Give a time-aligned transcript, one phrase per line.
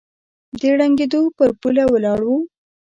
[0.59, 2.29] د ړنګېدو پر پوله ولاړ و